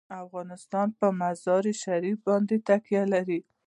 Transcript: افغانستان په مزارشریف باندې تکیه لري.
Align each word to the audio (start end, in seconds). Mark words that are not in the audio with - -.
افغانستان 0.23 0.87
په 0.99 1.07
مزارشریف 1.19 2.17
باندې 2.27 2.55
تکیه 2.67 3.03
لري. 3.13 3.39